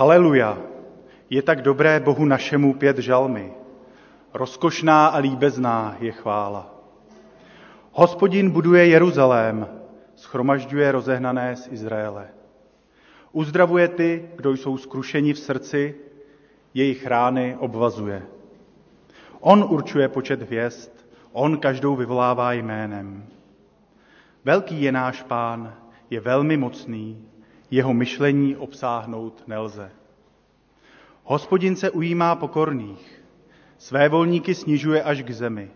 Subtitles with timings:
[0.00, 0.58] Haleluja,
[1.30, 3.52] je tak dobré Bohu našemu pět žalmy.
[4.34, 6.74] Rozkošná a líbezná je chvála.
[7.92, 9.68] Hospodin buduje Jeruzalém,
[10.16, 12.28] schromažďuje rozehnané z Izraele.
[13.32, 15.94] Uzdravuje ty, kdo jsou skrušeni v srdci,
[16.74, 18.22] jejich rány obvazuje.
[19.40, 20.90] On určuje počet hvězd,
[21.32, 23.26] on každou vyvolává jménem.
[24.44, 25.74] Velký je náš pán,
[26.10, 27.29] je velmi mocný,
[27.70, 29.90] jeho myšlení obsáhnout nelze.
[31.24, 33.22] Hospodin se ujímá pokorných,
[33.78, 35.70] své volníky snižuje až k zemi.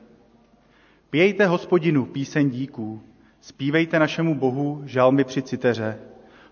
[1.10, 3.02] Pějte hospodinu píseň díků,
[3.40, 5.98] zpívejte našemu Bohu žalmy při citeře,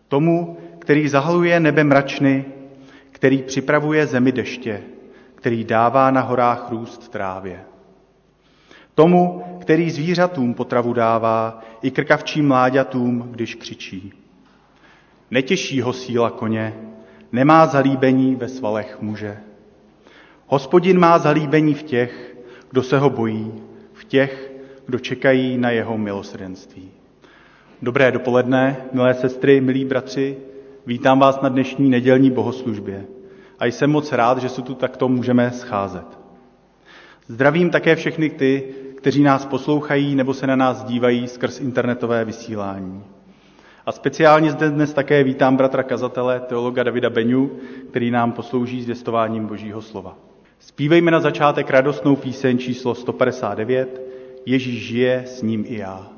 [0.08, 2.44] tomu, který zahaluje nebe mračny,
[3.10, 4.82] který připravuje zemi deště,
[5.34, 7.64] který dává na horách růst trávě.
[8.94, 14.21] Tomu, který zvířatům potravu dává, i krkavčím mláďatům, když křičí.
[15.32, 16.74] Netěší ho síla koně,
[17.32, 19.38] nemá zalíbení ve svalech muže.
[20.46, 22.36] Hospodin má zalíbení v těch,
[22.70, 23.52] kdo se ho bojí,
[23.92, 24.52] v těch,
[24.86, 26.90] kdo čekají na jeho milosrdenství.
[27.82, 30.36] Dobré dopoledne, milé sestry, milí bratři,
[30.86, 33.04] vítám vás na dnešní nedělní bohoslužbě
[33.58, 36.18] a jsem moc rád, že se tu takto můžeme scházet.
[37.26, 43.04] Zdravím také všechny ty, kteří nás poslouchají nebo se na nás dívají skrz internetové vysílání.
[43.86, 47.50] A speciálně zde dnes také vítám bratra kazatele, teologa Davida Beňu,
[47.90, 50.18] který nám poslouží zvěstováním Božího slova.
[50.58, 54.02] Spívejme na začátek radostnou píseň číslo 159
[54.46, 56.11] Ježíš žije, s ním i já.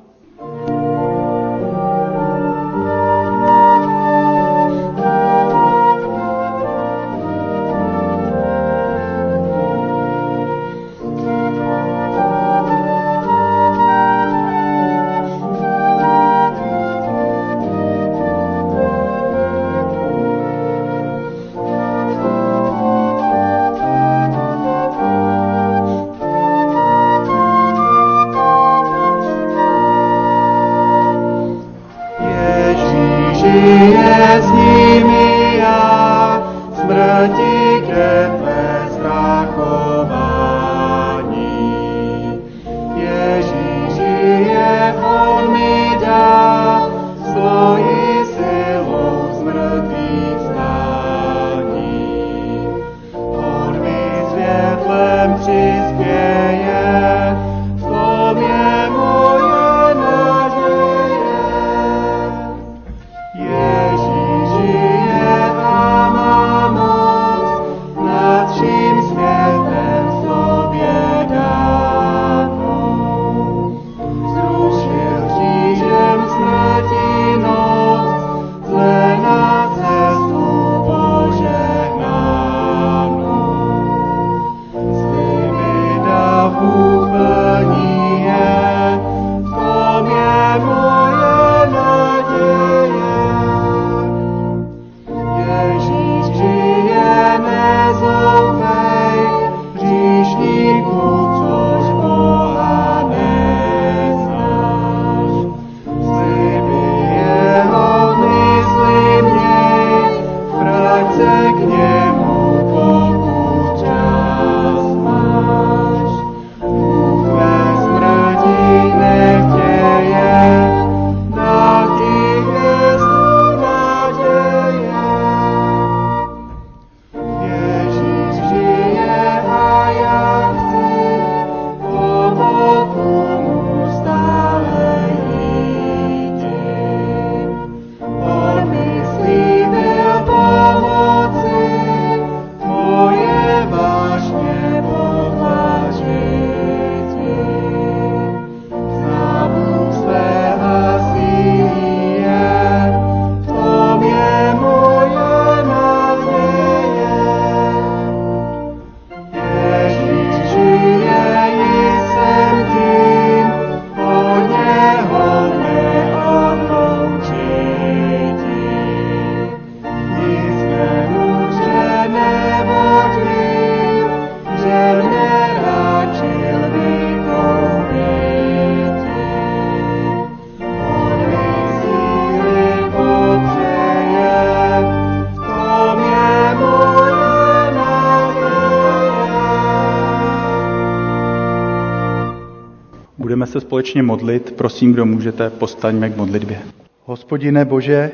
[193.43, 194.51] Se společně modlit.
[194.51, 196.59] Prosím, kdo můžete, postaňme k modlitbě.
[197.05, 198.11] Hospodine Bože,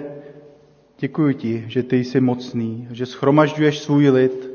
[1.01, 4.49] Děkuji ti, že ty jsi mocný, že schromažďuješ svůj lid,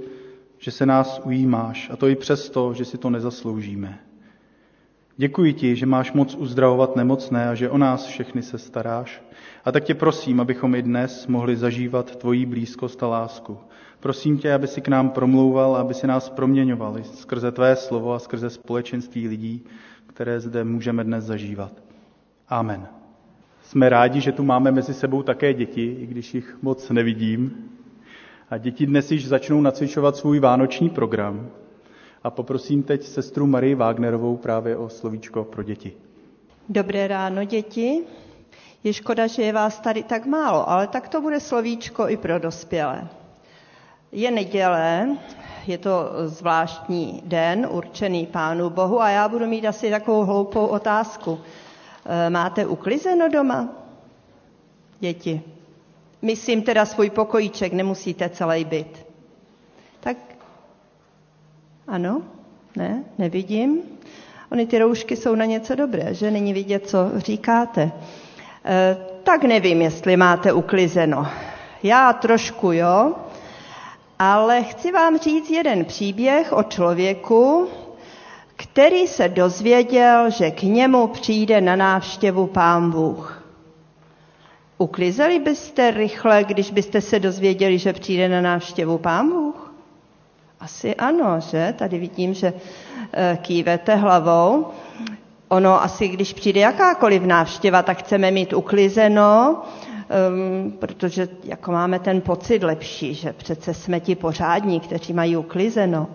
[0.59, 3.99] že se nás ujímáš, a to i přesto, že si to nezasloužíme.
[5.17, 9.23] Děkuji ti, že máš moc uzdravovat nemocné a že o nás všechny se staráš.
[9.65, 13.59] A tak tě prosím, abychom i dnes mohli zažívat tvoji blízkost a lásku.
[14.01, 18.19] Prosím tě, aby si k nám promlouval, aby si nás proměňoval skrze tvé slovo a
[18.19, 19.65] skrze společenství lidí,
[20.17, 21.73] které zde můžeme dnes zažívat.
[22.49, 22.87] Amen.
[23.63, 27.71] Jsme rádi, že tu máme mezi sebou také děti, i když jich moc nevidím.
[28.51, 31.49] A děti dnes již začnou nacvičovat svůj vánoční program.
[32.25, 35.93] A poprosím teď sestru Marii Wagnerovou právě o slovíčko pro děti.
[36.69, 38.05] Dobré ráno, děti.
[38.85, 42.39] Je škoda, že je vás tady tak málo, ale tak to bude slovíčko i pro
[42.39, 43.09] dospělé.
[44.13, 45.09] Je neděle,
[45.69, 51.39] je to zvláštní den určený Pánu Bohu a já budu mít asi takovou hloupou otázku.
[52.07, 53.69] Eh, máte uklizeno doma?
[55.01, 55.43] Děti.
[56.23, 59.07] Myslím teda svůj pokojíček, nemusíte celý byt.
[60.01, 60.17] Tak
[61.89, 62.23] ano?
[62.77, 63.05] Ne?
[63.19, 63.83] Nevidím?
[64.53, 67.93] Ony ty roušky jsou na něco dobré, že není vidět, co říkáte.
[68.65, 71.27] E, tak nevím, jestli máte uklizeno.
[71.83, 73.15] Já trošku, jo,
[74.19, 77.69] ale chci vám říct jeden příběh o člověku,
[78.57, 83.43] který se dozvěděl, že k němu přijde na návštěvu pán Bůh.
[84.79, 89.75] Uklizeli byste rychle, když byste se dozvěděli, že přijde na návštěvu pán Bůh?
[90.61, 91.75] Asi ano, že?
[91.79, 92.53] Tady vidím, že
[93.13, 94.67] eh, kývete hlavou.
[95.49, 99.63] Ono asi, když přijde jakákoliv návštěva, tak chceme mít uklizeno,
[100.65, 106.07] um, protože jako máme ten pocit lepší, že přece jsme ti pořádní, kteří mají uklizeno.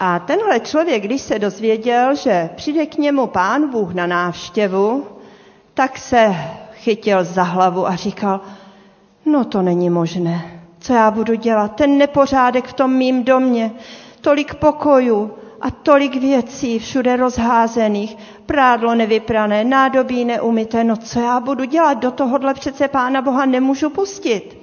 [0.00, 5.06] A tenhle člověk, když se dozvěděl, že přijde k němu pán Bůh na návštěvu,
[5.74, 6.34] tak se
[6.74, 8.40] chytil za hlavu a říkal,
[9.26, 10.60] no to není možné.
[10.80, 11.74] Co já budu dělat?
[11.74, 13.70] Ten nepořádek v tom mým domě,
[14.20, 15.30] tolik pokojů
[15.62, 18.16] a tolik věcí všude rozházených,
[18.46, 21.94] prádlo nevyprané, nádobí neumité, no co já budu dělat?
[21.94, 24.58] Do tohohle přece Pána Boha nemůžu pustit.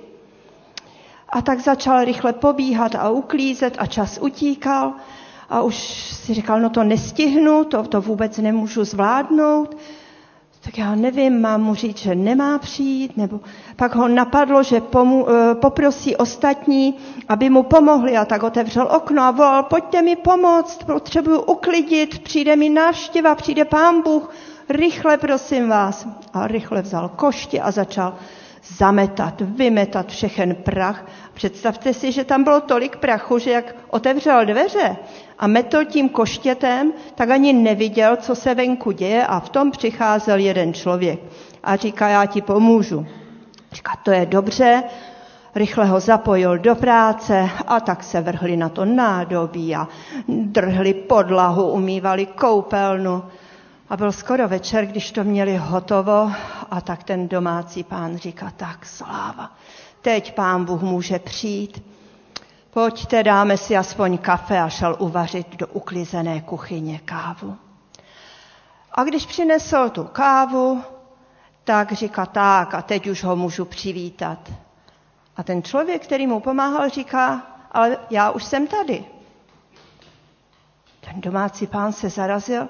[1.30, 4.94] A tak začal rychle pobíhat a uklízet a čas utíkal
[5.50, 5.76] a už
[6.14, 9.78] si říkal, no to nestihnu, to, to vůbec nemůžu zvládnout
[10.62, 13.40] tak já nevím, mám mu říct, že nemá přijít, nebo
[13.76, 16.96] pak ho napadlo, že pomu, eh, poprosí ostatní,
[17.28, 22.56] aby mu pomohli a tak otevřel okno a volal, pojďte mi pomoct, potřebuju uklidit, přijde
[22.56, 24.30] mi návštěva, přijde pán Bůh,
[24.70, 26.08] rychle prosím vás.
[26.34, 28.16] A rychle vzal koště a začal
[28.64, 31.06] zametat, vymetat všechen prach.
[31.34, 34.96] Představte si, že tam bylo tolik prachu, že jak otevřel dveře
[35.40, 40.40] a metl tím koštětem, tak ani neviděl, co se venku děje a v tom přicházel
[40.40, 41.20] jeden člověk
[41.64, 43.06] a říká, já ti pomůžu.
[43.72, 44.84] Říká, to je dobře,
[45.56, 49.88] rychle ho zapojil do práce a tak se vrhli na to nádobí a
[50.28, 53.24] drhli podlahu, umývali koupelnu.
[53.90, 56.32] A byl skoro večer, když to měli hotovo
[56.72, 59.52] a tak ten domácí pán říká, tak sláva,
[60.02, 61.84] teď pán Bůh může přijít.
[62.70, 67.58] Pojďte, dáme si aspoň kafe a šel uvařit do uklizené kuchyně kávu.
[68.92, 70.84] A když přinesl tu kávu,
[71.64, 74.52] tak říká tak a teď už ho můžu přivítat.
[75.38, 79.06] A ten člověk, který mu pomáhal, říká, ale já už jsem tady.
[81.00, 82.68] Ten domácí pán se zarazil,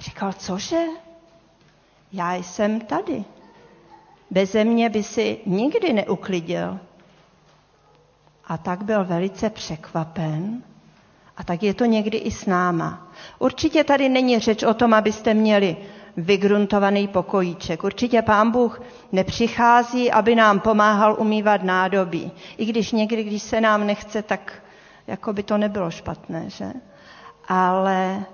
[0.00, 0.84] Říkal, cože?
[2.12, 3.24] Já jsem tady.
[4.30, 6.78] Beze mě by si nikdy neuklidil.
[8.46, 10.62] A tak byl velice překvapen.
[11.36, 13.08] A tak je to někdy i s náma.
[13.38, 15.76] Určitě tady není řeč o tom, abyste měli
[16.16, 17.84] vygruntovaný pokojíček.
[17.84, 22.32] Určitě pán Bůh nepřichází, aby nám pomáhal umývat nádobí.
[22.58, 24.62] I když někdy, když se nám nechce, tak
[25.06, 26.72] jako by to nebylo špatné, že?
[27.48, 28.24] Ale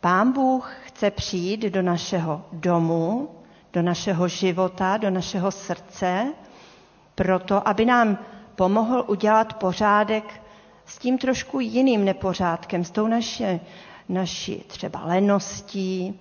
[0.00, 3.28] Pán Bůh chce přijít do našeho domu,
[3.72, 6.32] do našeho života, do našeho srdce,
[7.14, 8.18] proto, aby nám
[8.54, 10.42] pomohl udělat pořádek
[10.86, 13.60] s tím trošku jiným nepořádkem, s tou naši,
[14.08, 16.20] naší třeba leností,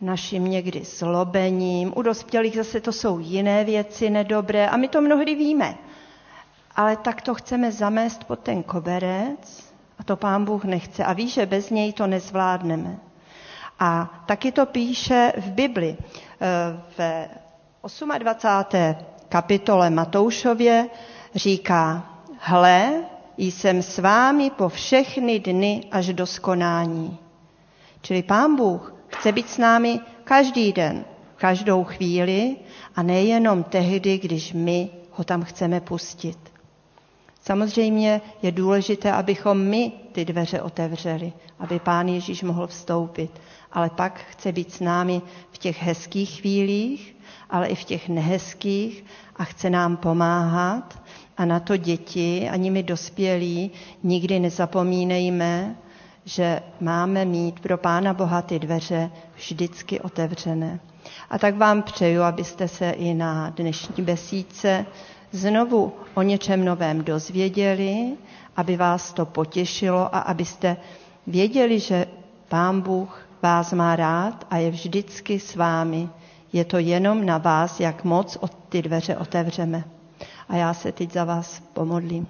[0.00, 1.92] naším někdy zlobením.
[1.96, 5.74] U dospělých zase to jsou jiné věci nedobré a my to mnohdy víme.
[6.76, 11.28] Ale tak to chceme zamést pod ten koberec a to pán Bůh nechce a ví,
[11.28, 13.05] že bez něj to nezvládneme.
[13.78, 15.96] A taky to píše v Bibli.
[16.98, 17.26] V
[18.18, 18.96] 28.
[19.28, 20.88] kapitole Matoušově
[21.34, 22.92] říká, hle,
[23.38, 27.18] jsem s vámi po všechny dny až do skonání.
[28.02, 31.04] Čili Pán Bůh chce být s námi každý den,
[31.36, 32.56] každou chvíli
[32.96, 36.38] a nejenom tehdy, když my ho tam chceme pustit.
[37.40, 43.30] Samozřejmě je důležité, abychom my ty dveře otevřeli, aby Pán Ježíš mohl vstoupit.
[43.76, 47.16] Ale pak chce být s námi v těch hezkých chvílích,
[47.50, 49.04] ale i v těch nehezkých
[49.36, 50.98] a chce nám pomáhat.
[51.36, 53.70] A na to děti, ani my dospělí,
[54.02, 55.76] nikdy nezapomínejme,
[56.24, 60.80] že máme mít pro Pána Boha ty dveře vždycky otevřené.
[61.30, 64.86] A tak vám přeju, abyste se i na dnešní besídce
[65.32, 68.16] znovu o něčem novém dozvěděli,
[68.56, 70.76] aby vás to potěšilo a abyste
[71.26, 72.06] věděli, že
[72.48, 76.08] Pán Bůh vás má rád a je vždycky s vámi.
[76.52, 79.84] Je to jenom na vás, jak moc od ty dveře otevřeme.
[80.48, 82.26] A já se teď za vás pomodlím.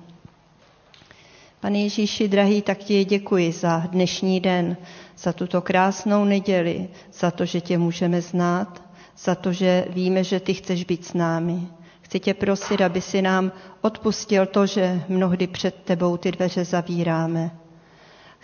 [1.61, 4.77] Pane Ježíši, drahý, tak ti děkuji za dnešní den,
[5.19, 8.83] za tuto krásnou neděli, za to, že tě můžeme znát,
[9.19, 11.61] za to, že víme, že ty chceš být s námi.
[12.01, 17.66] Chci tě prosit, aby si nám odpustil to, že mnohdy před tebou ty dveře zavíráme.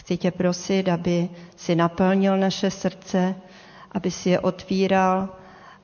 [0.03, 3.35] Chci tě prosit, aby si naplnil naše srdce,
[3.93, 5.29] aby si je otvíral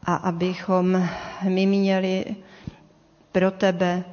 [0.03, 1.03] a abychom
[1.49, 2.25] my měli
[3.33, 4.05] pro tebe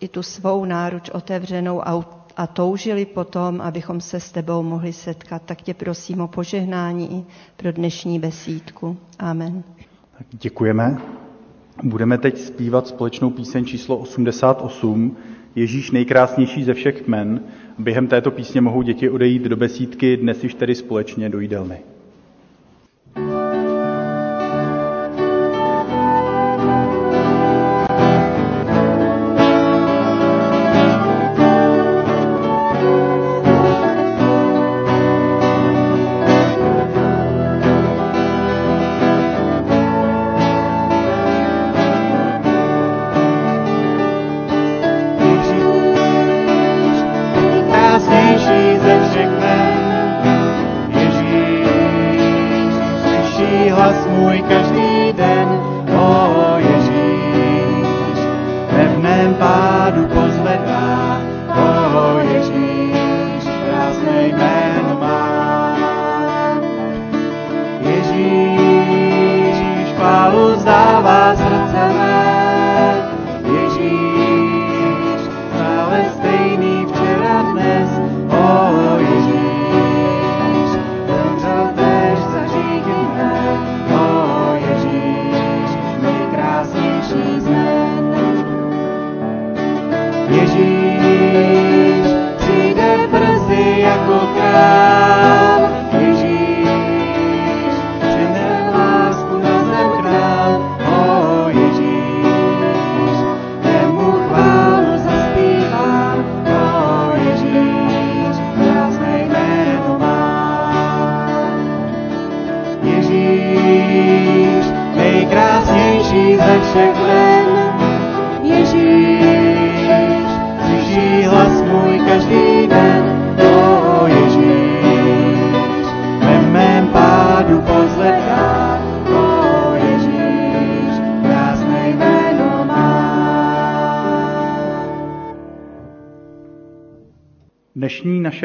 [0.00, 1.88] i tu svou náruč otevřenou
[2.36, 5.42] a, toužili potom, abychom se s tebou mohli setkat.
[5.42, 7.26] Tak tě prosím o požehnání
[7.56, 8.96] pro dnešní besídku.
[9.18, 9.62] Amen.
[10.30, 10.96] Děkujeme.
[11.82, 15.16] Budeme teď zpívat společnou píseň číslo 88,
[15.56, 17.40] Ježíš nejkrásnější ze všech kmen.
[17.78, 21.78] Během této písně mohou děti odejít do besídky, dnes již tedy společně do jídelny.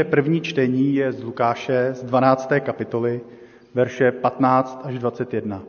[0.05, 2.49] První čtení je z Lukáše z 12.
[2.59, 3.21] kapitoly,
[3.73, 5.63] verše 15 až 21.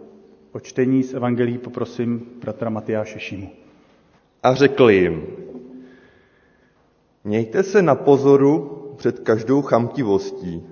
[0.52, 3.50] O čtení z Evangelí poprosím bratra Matyáše Šimu.
[4.42, 5.26] A řekl jim,
[7.24, 10.62] mějte se na pozoru před každou chamtivostí,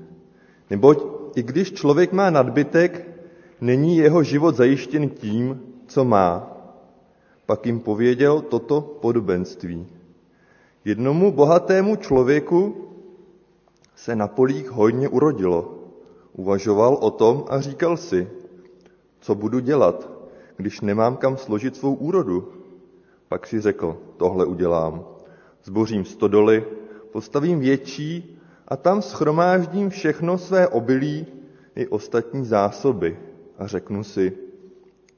[0.70, 1.04] neboť
[1.36, 3.08] i když člověk má nadbytek,
[3.60, 6.50] není jeho život zajištěn tím, co má.
[7.46, 9.86] Pak jim pověděl toto podobenství.
[10.84, 12.76] Jednomu bohatému člověku
[13.94, 15.74] se na polích hojně urodilo.
[16.32, 18.28] Uvažoval o tom a říkal si,
[19.20, 20.08] co budu dělat,
[20.56, 22.52] když nemám kam složit svou úrodu.
[23.28, 25.04] Pak si řekl, tohle udělám.
[25.64, 26.64] Zbořím stodoly,
[27.12, 31.26] postavím větší a tam schromáždím všechno své obilí
[31.76, 33.18] i ostatní zásoby.
[33.58, 34.32] A řeknu si,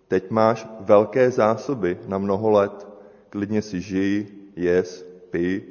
[0.08, 2.88] teď máš velké zásoby na mnoho let,
[3.30, 5.62] klidně si žij, jes, pij,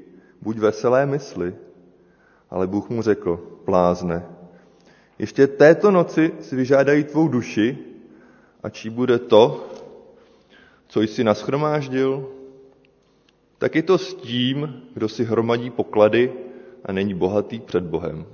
[0.42, 1.56] buď veselé mysli.
[2.56, 4.26] Ale Bůh mu řekl, plázne,
[5.20, 7.78] ještě této noci si vyžádají tvou duši
[8.64, 9.70] a čí bude to,
[10.88, 12.30] co jsi naschromáždil?
[13.58, 16.34] Tak je to s tím, kdo si hromadí poklady
[16.86, 18.26] a není bohatý před Bohem.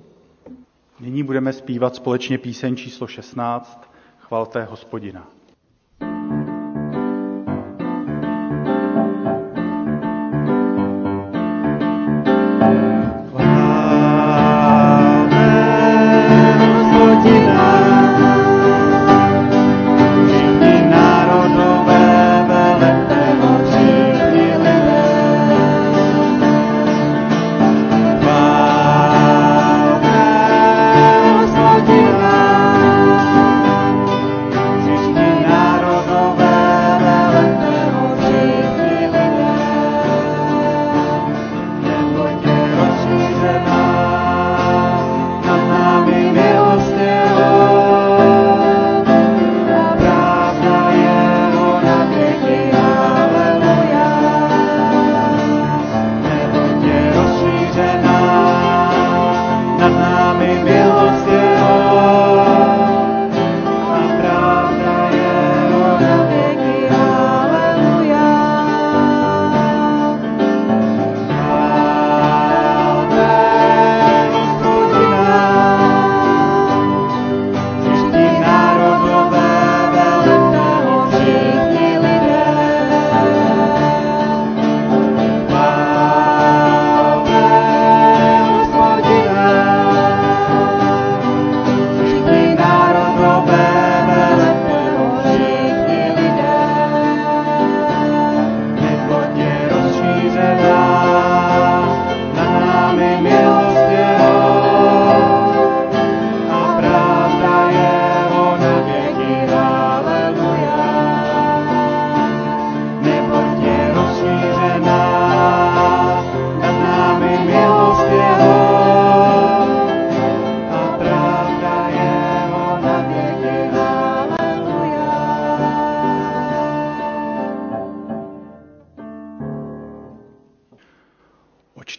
[0.99, 5.29] Nyní budeme zpívat společně píseň číslo 16, Chvalte hospodina.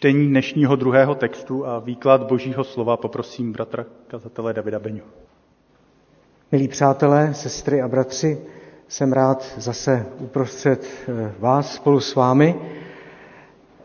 [0.03, 5.01] Čtení dnešního druhého textu a výklad božího slova poprosím bratra kazatele Davida Beňu.
[6.51, 8.37] Milí přátelé, sestry a bratři,
[8.87, 12.55] jsem rád zase uprostřed eh, vás spolu s vámi.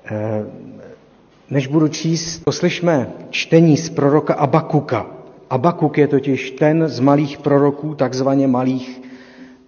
[0.05, 0.45] Eh,
[1.51, 5.07] než budu číst, poslyšme čtení z proroka Abakuka.
[5.51, 9.01] Abakuk je totiž ten z malých proroků, takzvaně malých,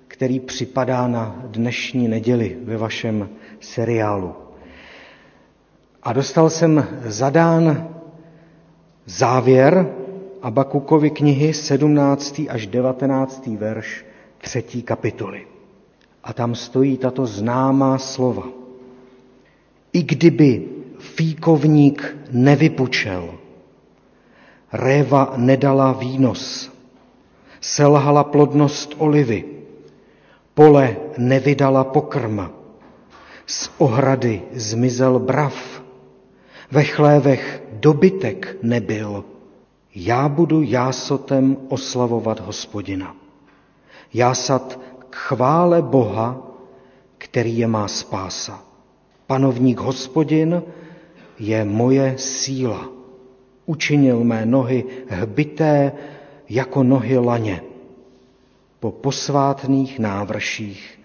[0.09, 3.29] který připadá na dnešní neděli ve vašem
[3.61, 4.50] seriálu.
[6.03, 7.89] A dostal jsem zadán
[9.07, 9.95] závěr
[10.43, 12.43] Abakukovy knihy 17.
[12.49, 13.47] až 19.
[13.47, 14.05] verš
[14.39, 14.63] 3.
[14.83, 15.47] kapitoly.
[16.25, 18.49] A tam stojí tato známá slova.
[19.93, 23.35] I kdyby fíkovník nevypučel,
[24.73, 26.73] réva nedala výnos,
[27.61, 29.45] selhala plodnost olivy,
[30.55, 32.51] pole nevydala pokrma,
[33.47, 35.80] z ohrady zmizel brav,
[36.71, 39.25] ve chlévech dobytek nebyl.
[39.95, 43.17] Já budu jásotem oslavovat hospodina.
[44.15, 44.81] Jásat
[45.11, 46.47] k chvále Boha,
[47.19, 48.65] který je má spása.
[49.27, 50.63] Panovník hospodin
[51.39, 52.89] je moje síla.
[53.67, 55.93] Učinil mé nohy hbité
[56.49, 57.63] jako nohy laně.
[58.81, 61.01] Po posvátných návrších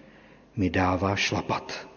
[0.56, 1.88] mi dává šlapat.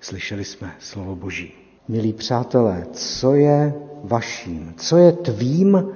[0.00, 1.67] Slyšeli jsme slovo Boží.
[1.88, 3.74] Milí přátelé, co je
[4.04, 5.88] vaším, co je tvým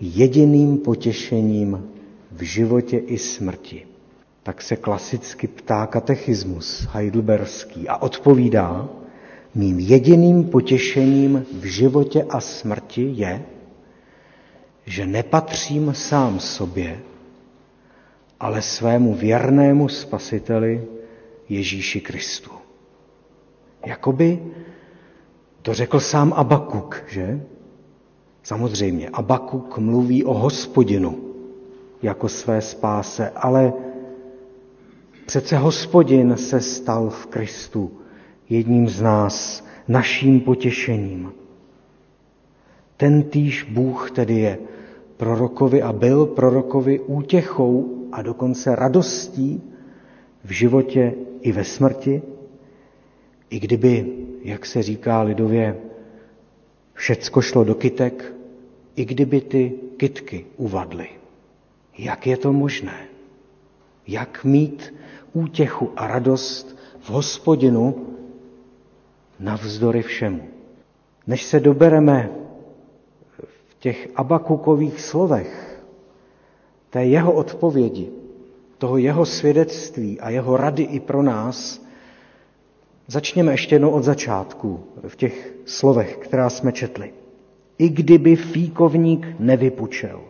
[0.00, 1.88] jediným potěšením
[2.32, 3.86] v životě i smrti?
[4.42, 8.88] Tak se klasicky ptá katechismus heidelberský a odpovídá,
[9.54, 13.42] mým jediným potěšením v životě a smrti je,
[14.86, 17.00] že nepatřím sám sobě,
[18.40, 20.84] ale svému věrnému spasiteli
[21.48, 22.50] Ježíši Kristu.
[23.86, 24.38] Jakoby
[25.62, 27.40] to řekl sám Abakuk, že?
[28.42, 31.18] Samozřejmě, Abakuk mluví o hospodinu
[32.02, 33.72] jako své spáse, ale
[35.26, 37.90] přece hospodin se stal v Kristu
[38.48, 41.32] jedním z nás, naším potěšením.
[42.96, 44.58] Ten týž Bůh tedy je
[45.16, 49.62] prorokovi a byl prorokovi útěchou a dokonce radostí
[50.44, 52.22] v životě i ve smrti,
[53.50, 54.06] i kdyby,
[54.42, 55.76] jak se říká lidově,
[56.94, 58.34] všecko šlo do kytek,
[58.96, 61.08] i kdyby ty kytky uvadly.
[61.98, 63.06] Jak je to možné?
[64.06, 64.94] Jak mít
[65.32, 68.06] útěchu a radost v hospodinu
[69.40, 70.42] navzdory všemu?
[71.26, 72.30] Než se dobereme
[73.68, 75.82] v těch abakukových slovech
[76.90, 78.10] té jeho odpovědi,
[78.78, 81.82] toho jeho svědectví a jeho rady i pro nás,
[83.10, 87.12] Začněme ještě jednou od začátku v těch slovech, která jsme četli.
[87.78, 90.20] I kdyby fíkovník nevypučel,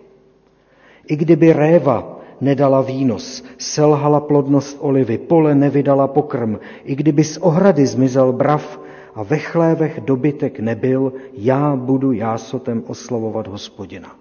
[1.09, 7.87] i kdyby réva nedala výnos, selhala plodnost olivy, pole nevydala pokrm, i kdyby z ohrady
[7.87, 8.81] zmizel brav
[9.15, 14.17] a ve chlévech dobytek nebyl, já budu jásotem oslavovat hospodina.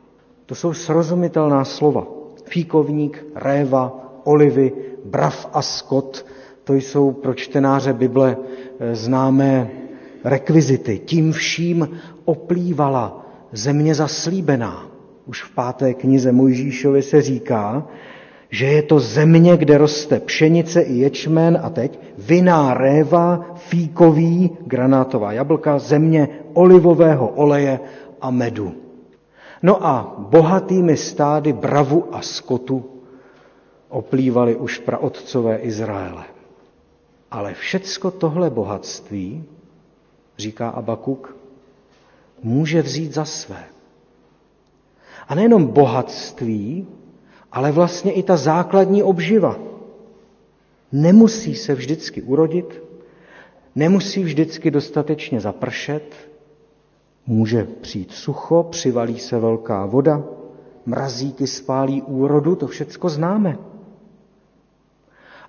[0.46, 2.08] To jsou srozumitelná slova.
[2.46, 4.72] Fíkovník, réva, olivy,
[5.06, 6.26] brav a skot–
[6.70, 9.70] to jsou pro čtenáře Bible eh, známé
[10.24, 11.00] rekvizity.
[11.00, 11.90] Tím vším
[12.26, 14.88] oplývala země zaslíbená.
[15.26, 17.88] Už v páté knize Mojžíšovi se říká,
[18.50, 25.34] že je to země, kde roste pšenice i ječmen a teď viná réva, fíkový, granátová
[25.34, 27.80] jablka, země olivového oleje
[28.22, 28.74] a medu.
[29.64, 32.86] No a bohatými stády bravu a skotu
[33.90, 36.39] oplývali už praotcové Izraele.
[37.32, 39.44] Ale všecko tohle bohatství,
[40.38, 41.36] říká Abakuk,
[42.44, 43.64] může vzít za své.
[45.28, 46.88] A nejenom bohatství,
[47.52, 49.60] ale vlastně i ta základní obživa.
[50.92, 52.84] Nemusí se vždycky urodit,
[53.76, 56.16] nemusí vždycky dostatečně zapršet,
[57.28, 60.24] může přijít sucho, přivalí se velká voda,
[60.86, 63.58] mrazíky spálí úrodu, to všecko známe.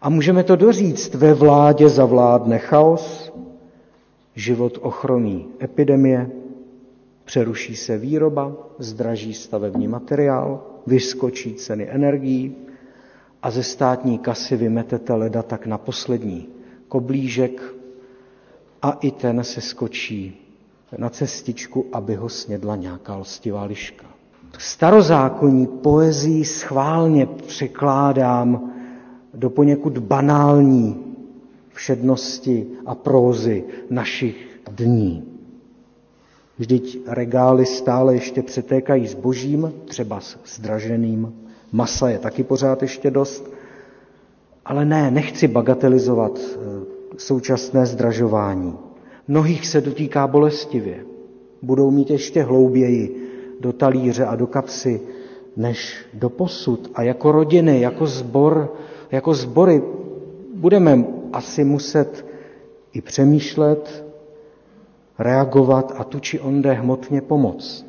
[0.02, 3.32] A můžeme to doříct, ve vládě zavládne chaos,
[4.34, 6.30] život ochromí epidemie,
[7.24, 12.56] přeruší se výroba, zdraží stavební materiál, vyskočí ceny energií
[13.42, 16.48] a ze státní kasy vymetete leda tak na poslední
[16.88, 17.74] koblížek
[18.82, 20.36] a i ten se skočí
[20.98, 24.06] na cestičku, aby ho snědla nějaká lstivá liška.
[24.58, 28.69] Starozákonní poezii schválně překládám
[29.40, 30.96] do poněkud banální
[31.72, 35.24] všednosti a prózy našich dní.
[36.58, 41.34] Vždyť regály stále ještě přetékají zbožím, třeba s zdraženým,
[41.72, 43.50] masa je taky pořád ještě dost,
[44.64, 46.58] ale ne, nechci bagatelizovat eh,
[47.16, 48.76] současné zdražování.
[49.28, 51.04] Mnohých se dotýká bolestivě.
[51.62, 55.00] Budou mít ještě hlouběji do talíře a do kapsy
[55.56, 56.90] než do posud.
[56.94, 58.72] A jako rodiny, jako zbor,
[59.10, 59.82] jako zbory
[60.54, 62.26] budeme asi muset
[62.92, 64.04] i přemýšlet,
[65.18, 67.86] reagovat a tu či onde hmotně pomoct.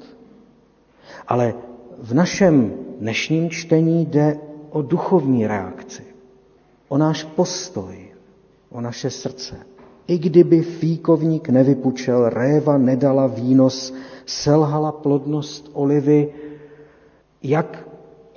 [1.27, 1.53] Ale
[1.99, 6.03] v našem dnešním čtení jde o duchovní reakci,
[6.87, 8.07] o náš postoj,
[8.69, 9.55] o naše srdce.
[10.07, 13.93] I kdyby fíkovník nevypučel, réva nedala výnos,
[14.25, 16.33] selhala plodnost olivy,
[17.43, 17.87] jak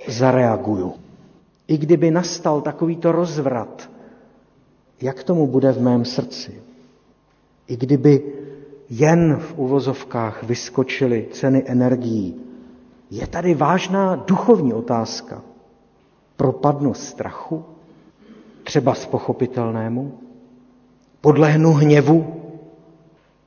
[0.07, 1.04] zareaguju?
[1.67, 3.89] I kdyby nastal takovýto rozvrat,
[5.01, 6.61] jak tomu bude v mém srdci?
[7.67, 8.23] I kdyby
[8.89, 12.41] jen v uvozovkách vyskočily ceny energií,
[13.11, 15.41] je tady vážná duchovní otázka.
[16.37, 17.65] Propadnu strachu,
[18.63, 20.17] třeba z pochopitelnému,
[21.21, 22.41] podlehnu hněvu,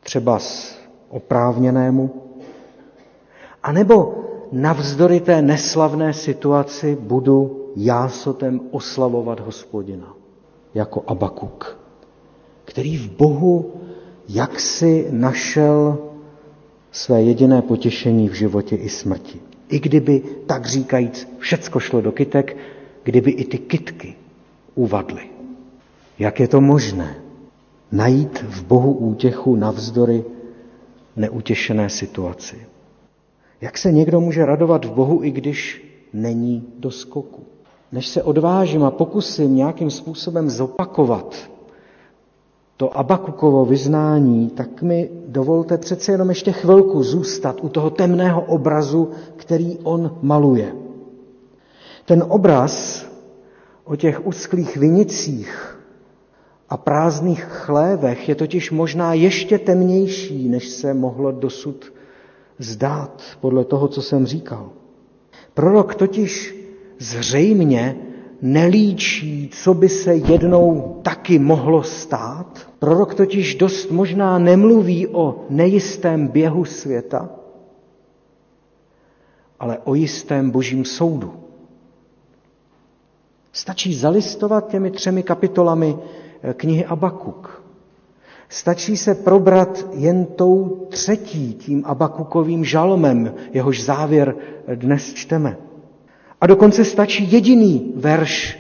[0.01, 0.79] třeba z
[1.09, 2.23] oprávněnému,
[3.63, 10.15] a nebo navzdory té neslavné situaci budu jásotem oslavovat hospodina,
[10.75, 11.79] jako Abakuk,
[12.65, 13.73] který v Bohu
[14.29, 15.99] jaksi našel
[16.93, 19.41] své jediné potěšení v životě i smrti.
[19.69, 22.57] I kdyby, tak říkajíc, všecko šlo do kytek,
[23.03, 24.15] kdyby i ty kytky
[24.75, 25.23] uvadly.
[26.19, 27.23] Jak je to možné?
[27.93, 30.25] Najít v Bohu útěchu navzdory
[31.17, 32.67] neutěšené situaci.
[33.61, 37.47] Jak se někdo může radovat v Bohu, i když není do skoku?
[37.93, 41.35] Než se odvážím a pokusím nějakým způsobem zopakovat
[42.79, 49.11] to Abakukovo vyznání, tak mi dovolte přece jenom ještě chvilku zůstat u toho temného obrazu,
[49.37, 50.75] který on maluje.
[52.05, 53.07] Ten obraz
[53.85, 55.79] o těch usklých vinicích
[56.69, 61.93] a prázdných chlévech je totiž možná ještě temnější, než se mohlo dosud
[62.59, 64.71] zdát podle toho, co jsem říkal.
[65.55, 66.58] Prorok totiž
[66.99, 67.97] zřejmě
[68.43, 72.69] nelíčí, co by se jednou taky mohlo stát.
[72.79, 77.31] Prorok totiž dost možná nemluví o nejistém běhu světa,
[79.61, 81.33] ale o jistém božím soudu.
[83.53, 85.97] Stačí zalistovat těmi třemi kapitolami
[86.55, 87.63] knihy Abakuk.
[88.49, 94.35] Stačí se probrat jen tou třetí, tím Abakukovým žalmem, jehož závěr
[94.75, 95.68] dnes čteme.
[96.41, 98.59] A dokonce stačí jediný verš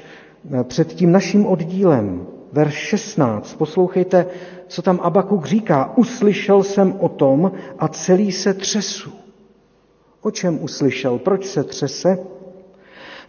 [0.62, 3.54] před tím naším oddílem, verš 16.
[3.54, 4.26] Poslouchejte,
[4.68, 5.92] co tam Abakuk říká.
[5.96, 9.12] Uslyšel jsem o tom a celý se třesu.
[10.22, 11.18] O čem uslyšel?
[11.18, 12.18] Proč se třese?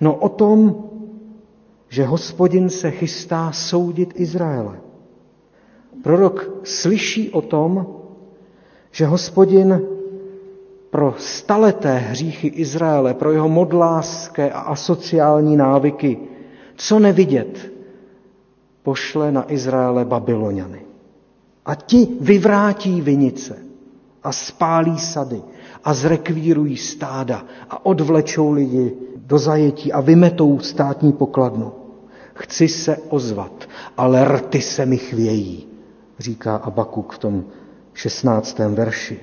[0.02, 0.84] No o tom,
[1.90, 4.80] že hospodin se chystá soudit Izraele.
[6.04, 7.88] Prorok slyší o tom,
[8.92, 9.82] že hospodin
[10.90, 16.18] pro staleté hříchy Izraele, pro jeho modlářské a asociální návyky,
[16.76, 17.72] co nevidět,
[18.84, 20.82] pošle na Izraele Babyloniany.
[21.66, 23.58] A ti vyvrátí vinice
[24.24, 25.42] a spálí sady
[25.84, 31.72] a zrekvírují stáda a odvlečou lidi do zajetí a vymetou státní pokladnu.
[32.34, 35.68] Chci se ozvat, ale rty se mi chvějí
[36.20, 37.44] říká Abakuk v tom
[37.94, 38.60] 16.
[38.60, 39.20] verši.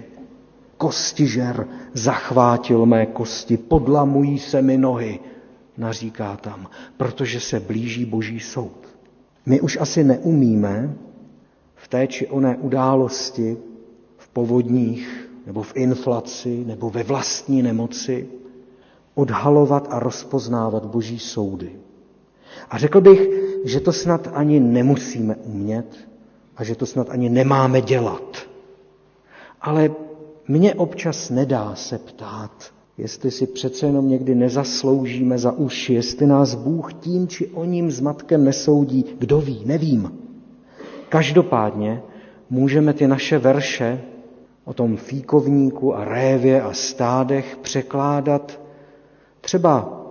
[0.76, 5.20] Kostižer zachvátil mé kosti, podlamují se mi nohy,
[5.78, 8.88] naříká tam, protože se blíží boží soud.
[9.46, 10.96] My už asi neumíme
[11.74, 13.56] v té či oné události,
[14.16, 18.28] v povodních, nebo v inflaci, nebo ve vlastní nemoci,
[19.14, 21.72] odhalovat a rozpoznávat boží soudy.
[22.70, 23.28] A řekl bych,
[23.64, 26.08] že to snad ani nemusíme umět,
[26.56, 28.36] a že to snad ani nemáme dělat.
[29.60, 29.90] Ale
[30.48, 32.50] mně občas nedá se ptát,
[32.98, 37.90] jestli si přece jenom někdy nezasloužíme za uši, jestli nás Bůh tím či o ním
[37.90, 40.12] s matkem nesoudí, kdo ví, nevím.
[41.08, 42.02] Každopádně
[42.50, 44.00] můžeme ty naše verše
[44.64, 48.60] o tom fíkovníku a révě a stádech překládat
[49.40, 50.02] třeba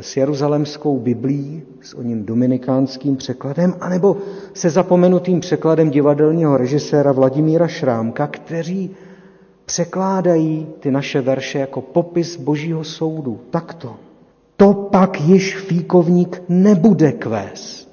[0.00, 4.16] s jeruzalemskou Biblí, s oním dominikánským překladem, anebo
[4.54, 8.90] se zapomenutým překladem divadelního režiséra Vladimíra Šrámka, kteří
[9.66, 13.40] překládají ty naše verše jako popis božího soudu.
[13.50, 13.96] Takto.
[14.56, 17.88] To pak již fíkovník nebude kvést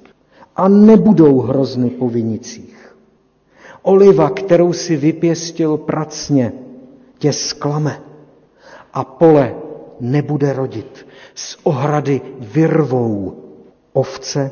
[0.56, 2.96] a nebudou hrozny po vinicích.
[3.82, 6.52] Oliva, kterou si vypěstil pracně,
[7.18, 8.00] tě sklame
[8.92, 9.54] a pole
[10.00, 11.06] nebude rodit.
[11.34, 13.36] Z ohrady vyrvou
[13.92, 14.50] ovce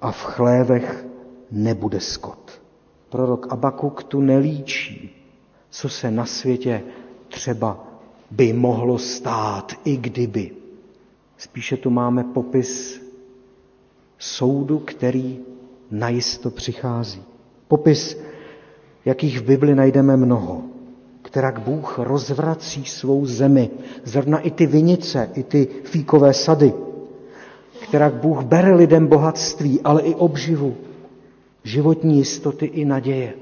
[0.00, 1.06] a v chlévech
[1.50, 2.60] nebude skot.
[3.08, 5.13] Prorok Abakuk tu nelíčí,
[5.74, 6.82] co se na světě
[7.28, 7.86] třeba
[8.30, 10.50] by mohlo stát, i kdyby.
[11.38, 13.02] Spíše tu máme popis
[14.18, 15.38] soudu, který
[15.90, 17.22] najisto přichází.
[17.68, 18.18] Popis,
[19.04, 20.62] jakých v Bibli najdeme mnoho.
[21.22, 23.70] Kterak Bůh rozvrací svou zemi,
[24.04, 26.72] zrovna i ty vinice, i ty fíkové sady.
[27.82, 30.76] Kterak Bůh bere lidem bohatství, ale i obživu,
[31.64, 33.34] životní jistoty i naděje.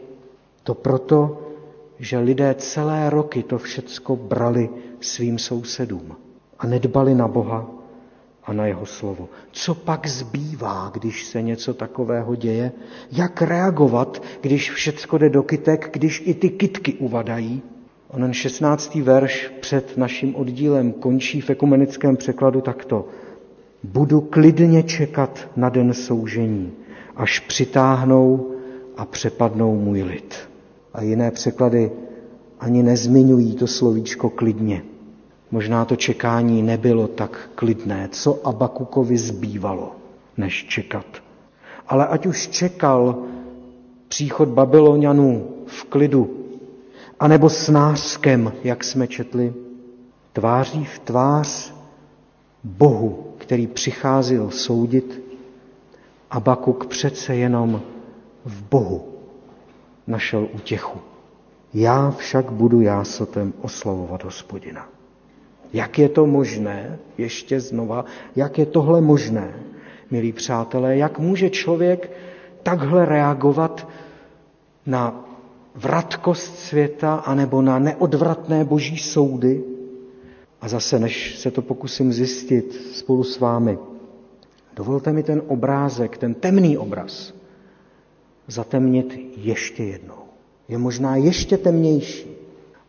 [0.63, 1.43] To proto,
[2.03, 4.69] že lidé celé roky to všecko brali
[5.01, 6.17] svým sousedům
[6.59, 7.71] a nedbali na Boha
[8.45, 9.29] a na jeho slovo.
[9.53, 12.73] Co pak zbývá, když se něco takového děje?
[13.13, 17.63] Jak reagovat, když všecko jde do kytek, když i ty kytky uvadají?
[18.09, 18.95] Onen 16.
[18.95, 23.09] verš před naším oddílem končí v ekumenickém překladu takto.
[23.83, 26.73] Budu klidně čekat na den soužení,
[27.17, 28.53] až přitáhnou
[28.97, 30.52] a přepadnou můj lid.
[30.95, 31.93] A jiné překlady
[32.61, 34.83] ani nezmiňují to slovíčko klidně.
[35.51, 39.97] Možná to čekání nebylo tak klidné, co Abakukovi zbývalo,
[40.37, 41.07] než čekat.
[41.89, 43.23] Ale ať už čekal
[44.09, 46.31] příchod Babylonianů v klidu,
[47.21, 49.55] anebo s nářkem, jak jsme četli,
[50.33, 51.75] tváří v tvář
[52.65, 55.21] Bohu, který přicházel soudit,
[56.31, 57.83] Abakuk přece jenom
[58.45, 59.12] v Bohu
[60.07, 60.99] našel útěchu.
[61.75, 64.89] Já však budu jásotem oslavovat hospodina.
[65.73, 68.05] Jak je to možné, ještě znova,
[68.37, 69.55] jak je tohle možné,
[70.11, 72.11] milí přátelé, jak může člověk
[72.63, 73.89] takhle reagovat
[74.87, 75.25] na
[75.75, 79.65] vratkost světa anebo na neodvratné boží soudy?
[80.61, 83.79] A zase, než se to pokusím zjistit spolu s vámi,
[84.77, 87.35] dovolte mi ten obrázek, ten temný obraz,
[88.53, 90.23] zatemnit ještě jednou.
[90.69, 92.31] Je možná ještě temnější.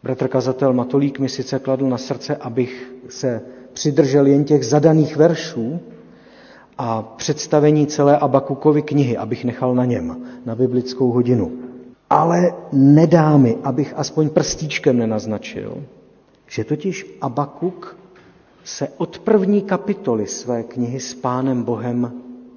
[0.03, 3.41] Bratr kazatel Matolík mi sice kladl na srdce, abych se
[3.73, 5.79] přidržel jen těch zadaných veršů
[6.77, 11.51] a představení celé Abakukovy knihy, abych nechal na něm, na biblickou hodinu.
[12.09, 15.83] Ale nedá mi, abych aspoň prstíčkem nenaznačil,
[16.47, 17.97] že totiž Abakuk
[18.63, 22.11] se od první kapitoly své knihy s Pánem Bohem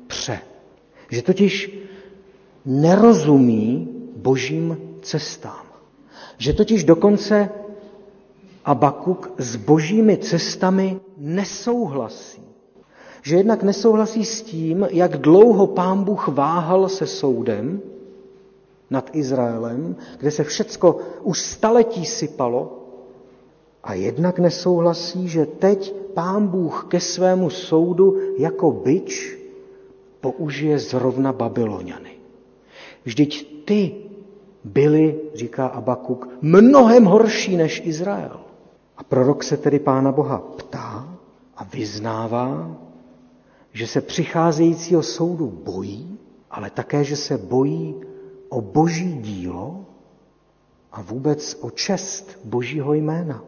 [0.07, 0.39] pře.
[1.11, 1.79] Že totiž
[2.67, 5.67] nerozumí božím cestám.
[6.39, 7.49] Že totiž dokonce
[8.65, 12.43] Abakuk s božími cestami nesouhlasí.
[13.23, 17.81] Že jednak nesouhlasí s tím, jak dlouho pán Bůh váhal se soudem
[18.91, 22.87] nad Izraelem, kde se všecko už staletí sypalo,
[23.87, 29.39] a jednak nesouhlasí, že teď pán Bůh ke svému soudu jako byč
[30.21, 32.16] použije zrovna Babyloniany.
[33.07, 33.95] Vždyť ty
[34.65, 38.41] byli, říká Abakuk, mnohem horší než Izrael.
[38.97, 41.19] A prorok se tedy Pána Boha ptá
[41.57, 42.77] a vyznává,
[43.73, 46.19] že se přicházejícího soudu bojí,
[46.51, 47.95] ale také, že se bojí
[48.49, 49.85] o boží dílo
[50.93, 53.45] a vůbec o čest božího jména.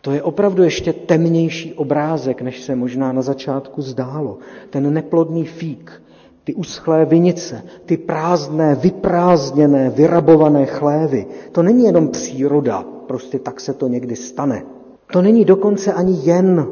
[0.00, 4.38] To je opravdu ještě temnější obrázek, než se možná na začátku zdálo.
[4.70, 6.02] Ten neplodný fík,
[6.44, 11.26] ty uschlé vinice, ty prázdné, vyprázdněné, vyrabované chlévy.
[11.52, 14.66] To není jenom příroda, prostě tak se to někdy stane.
[15.12, 16.68] To není dokonce ani jen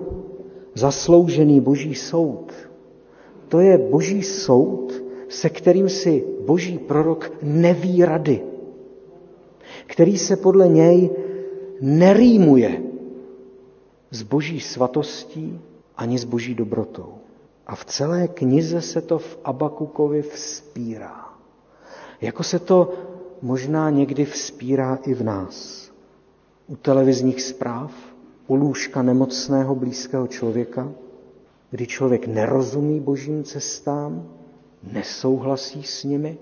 [0.75, 2.53] zasloužený boží soud.
[3.49, 8.43] To je boží soud, se kterým si boží prorok neví rady,
[9.87, 11.11] který se podle něj
[11.81, 12.83] nerýmuje
[14.11, 15.61] s boží svatostí
[15.97, 17.15] ani s boží dobrotou.
[17.71, 21.35] A v celé knize se to v Abakukovi vzpírá.
[22.21, 22.93] Jako se to
[23.43, 25.91] možná někdy vzpírá i v nás.
[26.67, 27.93] U televizních zpráv,
[28.47, 30.93] u lůžka nemocného blízkého člověka,
[31.71, 34.29] kdy člověk nerozumí božím cestám,
[34.93, 36.39] nesouhlasí s nimi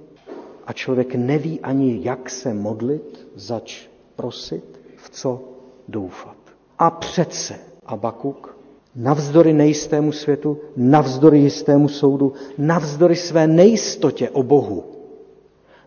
[0.66, 3.86] a člověk neví ani, jak se modlit, zač
[4.16, 5.44] prosit, v co
[5.88, 6.36] doufat.
[6.78, 8.57] A přece Abakuk
[8.98, 14.84] navzdory nejistému světu, navzdory jistému soudu, navzdory své nejistotě o Bohu,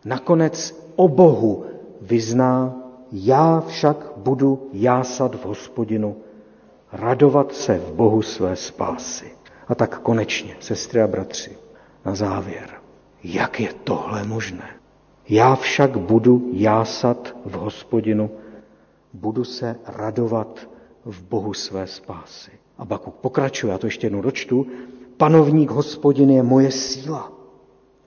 [0.06, 1.65] nakonec o Bohu
[2.02, 2.76] vyzná,
[3.12, 6.15] já však budu jásat v hospodinu,
[6.91, 9.32] radovat se v Bohu své spásy.
[9.67, 11.58] A tak konečně, sestry a bratři,
[12.06, 12.69] na závěr,
[13.24, 14.69] jak je tohle možné?
[15.30, 18.32] Já však budu jásat v hospodinu,
[19.13, 20.60] budu se radovat
[21.06, 22.61] v Bohu své spásy.
[22.82, 24.67] A Bakuk pokračuje, já to ještě jednou dočtu.
[25.17, 27.32] Panovník hospodin je moje síla.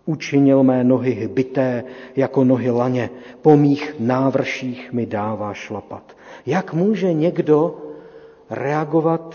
[0.06, 1.84] Učinil mé nohy hbité
[2.16, 3.10] jako nohy laně,
[3.42, 6.16] po mých návrších mi dává šlapat.
[6.46, 7.76] Jak může někdo
[8.50, 9.34] reagovat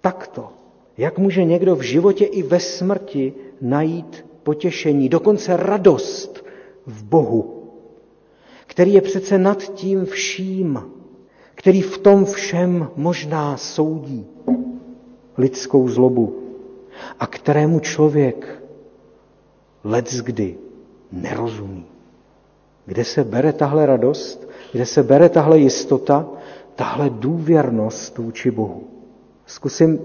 [0.00, 0.48] takto?
[0.98, 6.44] Jak může někdo v životě i ve smrti najít potěšení, dokonce radost
[6.86, 7.70] v Bohu,
[8.66, 10.82] který je přece nad tím vším,
[11.54, 14.33] který v tom všem možná soudí
[15.38, 16.36] lidskou zlobu
[17.20, 18.62] a kterému člověk
[19.84, 20.58] leckdy
[21.12, 21.86] nerozumí.
[22.86, 26.26] Kde se bere tahle radost, kde se bere tahle jistota,
[26.74, 28.84] tahle důvěrnost vůči Bohu.
[29.46, 29.98] Zkusím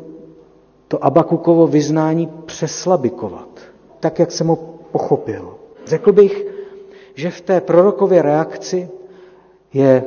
[0.87, 3.59] to Abakukovo vyznání přeslabikovat,
[3.99, 4.55] tak, jak jsem ho
[4.91, 5.55] pochopil.
[5.85, 6.45] Řekl bych,
[7.15, 8.89] že v té prorokově reakci
[9.73, 10.03] je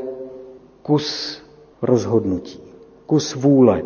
[0.83, 1.43] kus
[1.83, 2.61] rozhodnutí,
[3.07, 3.83] kus vůle.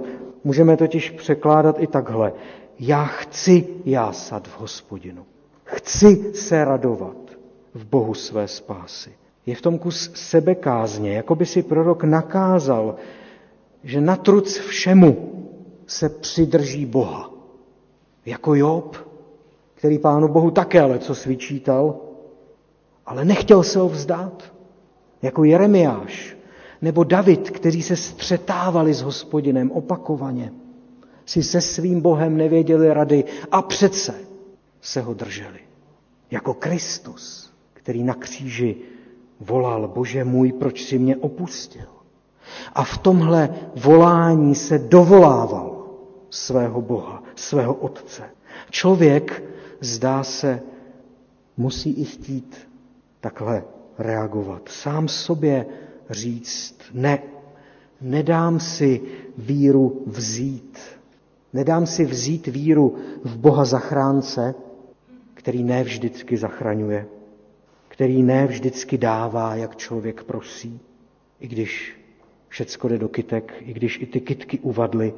[0.47, 2.33] Můžeme totiž překládat i takhle.
[2.79, 5.27] Já chci jásat v hospodinu.
[5.65, 7.17] Chci se radovat
[7.75, 9.13] v Bohu své spásy.
[9.47, 12.95] Je v tom kus sebekázně, jako by si prorok nakázal,
[13.85, 15.33] že na truc všemu
[15.87, 17.31] se přidrží Boha.
[18.27, 18.97] Jako Job,
[19.75, 21.97] který pánu Bohu také ale co svyčítal,
[23.07, 24.53] ale nechtěl se ho vzdát.
[25.23, 26.36] Jako Jeremiáš
[26.83, 30.53] nebo David, kteří se střetávali s hospodinem opakovaně,
[31.27, 34.15] si se svým Bohem nevěděli rady a přece
[34.81, 35.61] se ho drželi.
[36.31, 38.77] Jako Kristus, který na kříži
[39.41, 41.87] volal, Bože můj, proč si mě opustil?
[42.73, 45.87] A v tomhle volání se dovolával
[46.31, 48.23] svého Boha, svého Otce.
[48.71, 49.43] Člověk,
[49.81, 50.63] zdá se,
[51.57, 52.69] musí i chtít
[53.21, 53.65] takhle
[53.99, 54.69] reagovat.
[54.69, 55.67] Sám sobě
[56.11, 57.23] říct, ne,
[58.01, 59.01] nedám si
[59.39, 60.79] víru vzít.
[61.53, 64.55] Nedám si vzít víru v Boha zachránce,
[65.35, 67.07] který ne vždycky zachraňuje,
[67.89, 70.81] který ne vždycky dává, jak člověk prosí,
[71.41, 72.01] i když
[72.49, 75.15] všecko jde do kytek, i když i ty kytky uvadly,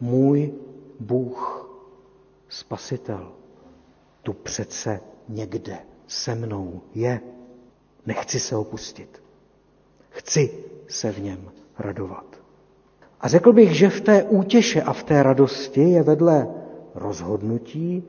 [0.00, 0.52] můj
[1.00, 1.68] Bůh,
[2.48, 3.32] spasitel,
[4.22, 7.20] tu přece někde se mnou je.
[8.06, 9.21] Nechci se opustit.
[10.12, 10.50] Chci
[10.88, 11.38] se v něm
[11.78, 12.42] radovat.
[13.20, 16.48] A řekl bych, že v té útěše a v té radosti je vedle
[16.94, 18.04] rozhodnutí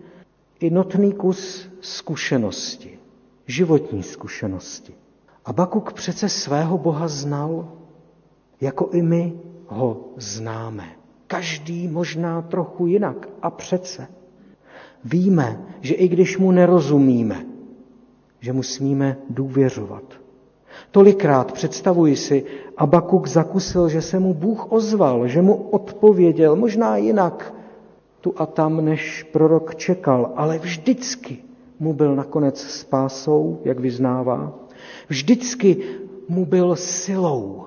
[0.60, 3.00] i notný kus zkušenosti,
[3.48, 4.94] životní zkušenosti.
[5.46, 7.72] A Bakuk přece svého Boha znal,
[8.62, 9.34] jako i my
[9.68, 10.90] ho známe.
[11.28, 14.08] Každý možná trochu jinak a přece.
[15.04, 17.46] Víme, že i když mu nerozumíme,
[18.40, 20.23] že mu smíme důvěřovat.
[20.94, 22.46] Tolikrát představuji si,
[22.78, 27.54] Abakuk zakusil, že se mu Bůh ozval, že mu odpověděl, možná jinak,
[28.22, 31.38] tu a tam, než prorok čekal, ale vždycky
[31.80, 34.54] mu byl nakonec spásou, jak vyznává.
[35.08, 35.78] Vždycky
[36.28, 37.64] mu byl silou,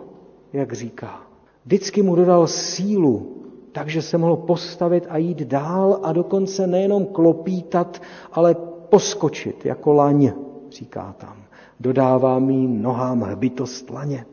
[0.53, 1.21] jak říká.
[1.65, 8.03] Vždycky mu dodal sílu, takže se mohl postavit a jít dál a dokonce nejenom klopítat,
[8.33, 8.55] ale
[8.89, 10.33] poskočit jako laň,
[10.71, 11.46] říká tam.
[11.81, 14.27] Dodává mi nohám hbitost laně.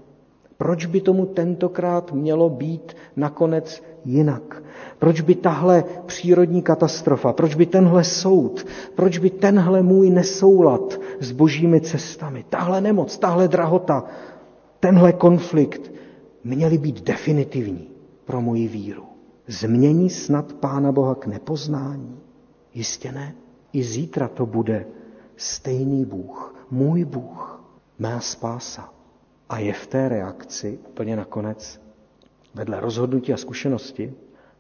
[0.58, 4.64] Proč by tomu tentokrát mělo být nakonec jinak?
[5.00, 8.66] Proč by tahle přírodní katastrofa, proč by tenhle soud,
[8.96, 14.04] proč by tenhle můj nesoulad s božími cestami, tahle nemoc, tahle drahota,
[14.80, 15.92] tenhle konflikt
[16.44, 17.88] měly být definitivní
[18.26, 19.04] pro moji víru?
[19.48, 22.20] Změní snad Pána Boha k nepoznání?
[22.74, 23.36] Jistě ne.
[23.74, 24.86] I zítra to bude
[25.38, 27.64] stejný Bůh, můj Bůh,
[28.00, 28.90] má spása.
[29.50, 31.82] A je v té reakci úplně nakonec,
[32.54, 34.14] vedle rozhodnutí a zkušenosti,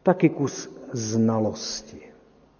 [0.04, 2.02] taky kus znalosti,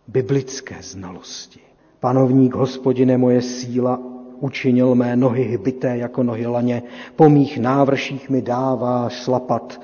[0.08, 1.60] biblické znalosti.
[2.00, 4.02] Panovník, hospodine, moje síla,
[4.40, 6.84] učinil mé nohy hbité jako nohy laně,
[7.16, 9.82] po mých návrších mi dává šlapat.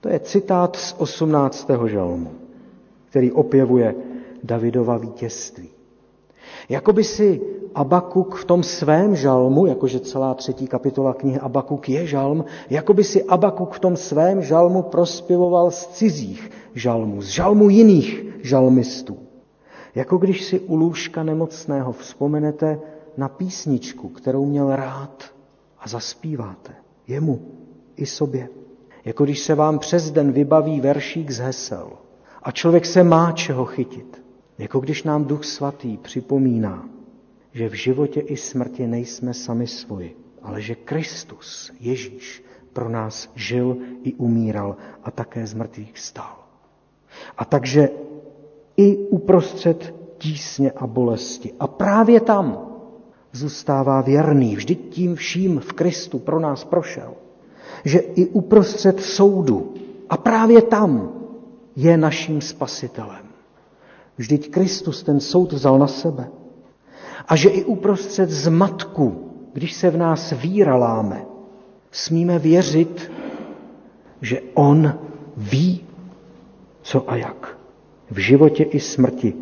[0.00, 1.70] To je citát z 18.
[1.86, 2.30] žalmu,
[3.10, 3.94] který opěvuje
[4.44, 5.68] Davidova vítězství.
[6.68, 7.40] Jakoby si
[7.74, 13.24] Abakuk v tom svém žalmu, jakože celá třetí kapitola knihy Abakuk je žalm, jakoby si
[13.24, 19.18] Abakuk v tom svém žalmu prospěvoval z cizích žalmů, z žalmů jiných žalmistů.
[19.94, 22.80] Jako když si u lůžka nemocného vzpomenete
[23.16, 25.24] na písničku, kterou měl rád
[25.78, 26.72] a zaspíváte
[27.06, 27.40] jemu
[27.96, 28.48] i sobě.
[29.04, 31.90] Jako když se vám přes den vybaví veršík z hesel
[32.42, 34.22] a člověk se má čeho chytit.
[34.58, 36.84] Jako když nám Duch Svatý připomíná,
[37.52, 43.76] že v životě i smrti nejsme sami svoji, ale že Kristus, Ježíš, pro nás žil
[44.02, 46.36] i umíral a také z mrtvých vstal.
[47.38, 47.88] A takže
[48.76, 51.52] i uprostřed tísně a bolesti.
[51.60, 52.70] A právě tam
[53.32, 54.56] zůstává věrný.
[54.56, 57.14] Vždyť tím vším v Kristu pro nás prošel.
[57.84, 59.74] Že i uprostřed soudu
[60.08, 61.12] a právě tam
[61.76, 63.26] je naším spasitelem.
[64.16, 66.28] Vždyť Kristus ten soud vzal na sebe.
[67.28, 71.24] A že i uprostřed zmatku, když se v nás víra láme,
[71.90, 73.12] smíme věřit,
[74.20, 74.98] že On
[75.36, 75.84] ví,
[76.82, 77.58] co a jak.
[78.10, 79.34] V životě i smrti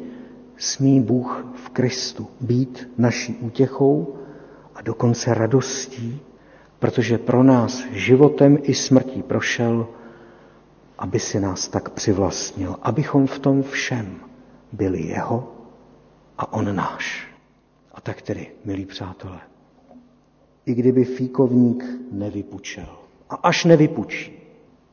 [0.56, 4.14] smí Bůh v Kristu být naší útěchou
[4.74, 6.20] a dokonce radostí,
[6.78, 9.88] protože pro nás životem i smrtí prošel,
[10.98, 14.16] aby si nás tak přivlastnil, abychom v tom všem
[14.72, 15.52] byli jeho
[16.38, 17.27] a on náš.
[18.08, 19.40] Tak tedy, milí přátelé,
[20.66, 22.98] i kdyby fíkovník nevypučel,
[23.30, 24.32] a až nevypučí,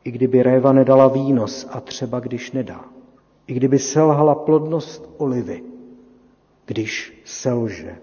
[0.03, 2.85] i kdyby réva nedala výnos a třeba když nedá,
[3.47, 5.63] i kdyby selhala plodnost olivy,
[6.65, 7.97] když selže,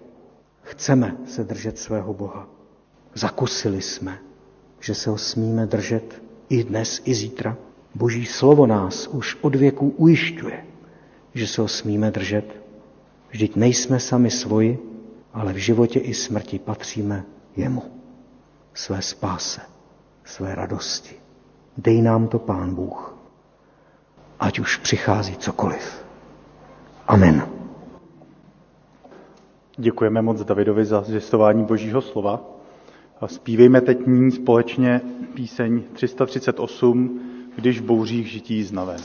[0.61, 2.47] chceme se držet svého Boha.
[3.13, 4.19] Zakusili jsme,
[4.79, 7.57] že se ho smíme držet i dnes, i zítra.
[7.95, 10.65] Boží slovo nás už od věků ujišťuje,
[11.33, 12.63] že se ho smíme držet.
[13.29, 14.92] Vždyť nejsme sami svoji,
[15.33, 17.25] ale v životě i smrti patříme
[17.55, 17.83] jemu,
[18.73, 19.61] své spáse,
[20.23, 21.15] své radosti.
[21.77, 23.17] Dej nám to Pán Bůh,
[24.39, 26.05] ať už přichází cokoliv.
[27.07, 27.47] Amen.
[29.77, 32.41] Děkujeme moc Davidovi za zvěstování Božího slova.
[33.21, 35.01] A zpívejme teď nyní společně
[35.33, 37.21] píseň 338,
[37.55, 38.99] když v bouřích žití znaven.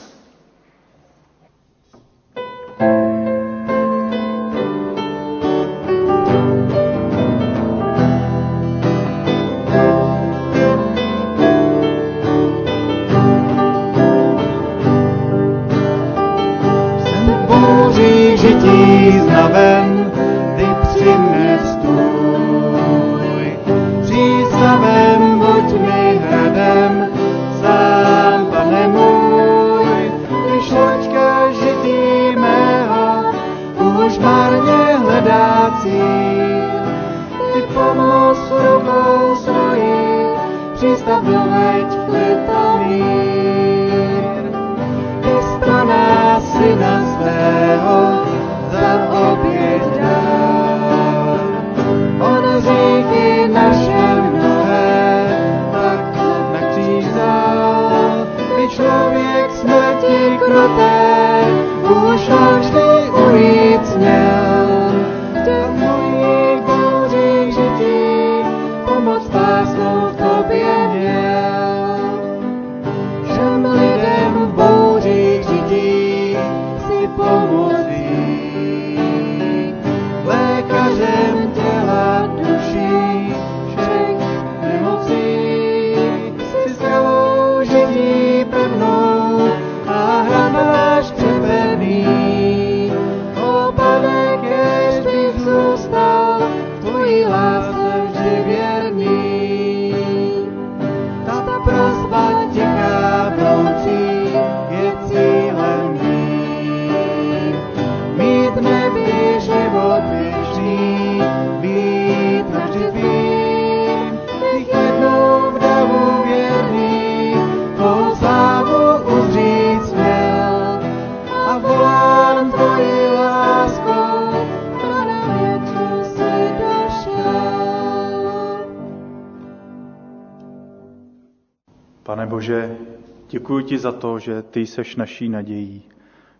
[133.69, 135.83] Ti za to, že ty seš naší nadějí.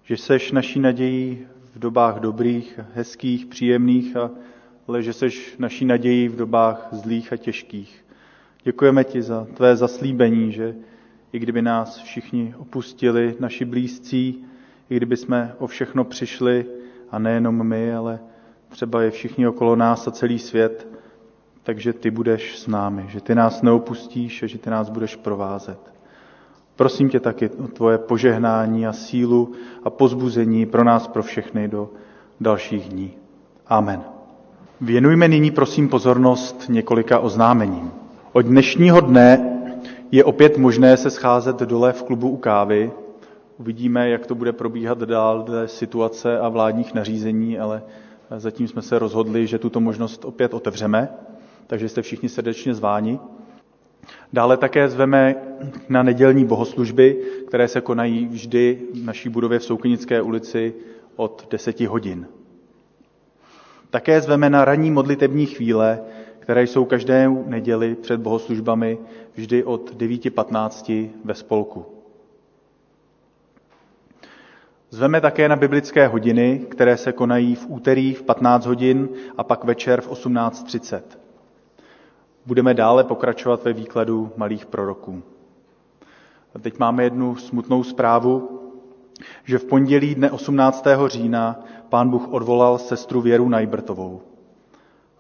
[0.05, 4.17] Že seš naší nadějí v dobách dobrých, hezkých, příjemných,
[4.89, 8.05] ale že seš naší nadějí v dobách zlých a těžkých.
[8.65, 10.75] Děkujeme ti za tvé zaslíbení, že
[11.33, 14.45] i kdyby nás všichni opustili, naši blízcí,
[14.91, 16.67] i kdyby jsme o všechno přišli,
[17.11, 18.21] a nejenom my, ale
[18.69, 20.89] třeba je všichni okolo nás a celý svět,
[21.63, 25.98] takže ty budeš s námi, že ty nás neopustíš a že ty nás budeš provázet.
[26.79, 29.53] Prosím tě taky o tvoje požehnání a sílu
[29.85, 31.91] a pozbuzení pro nás, pro všechny do
[32.41, 33.13] dalších dní.
[33.67, 34.03] Amen.
[34.81, 37.91] Věnujme nyní prosím pozornost několika oznámením.
[38.33, 39.59] Od dnešního dne
[40.13, 42.93] je opět možné se scházet dole v klubu u kávy.
[43.59, 47.83] Uvidíme, jak to bude probíhat dál dle situace a vládních nařízení, ale
[48.37, 51.09] zatím jsme se rozhodli, že tuto možnost opět otevřeme
[51.69, 53.19] takže jste všichni srdečně zváni.
[54.33, 55.35] Dále také zveme
[55.89, 57.17] na nedělní bohoslužby,
[57.49, 60.75] které se konají vždy v naší budově v Soukinické ulici
[61.17, 62.27] od 10 hodin.
[63.91, 66.01] Také zveme na ranní modlitební chvíle,
[66.39, 68.99] které jsou každé neděli před bohoslužbami
[69.35, 71.87] vždy od 9.15 ve spolku.
[74.91, 79.65] Zveme také na biblické hodiny, které se konají v úterý v 15 hodin a pak
[79.65, 81.01] večer v 18.30.
[82.49, 85.23] Budeme dále pokračovat ve výkladu malých proroků.
[86.55, 88.61] A teď máme jednu smutnou zprávu,
[89.45, 90.87] že v pondělí dne 18.
[91.07, 94.23] října pán Bůh odvolal sestru Věru Najbrtovou.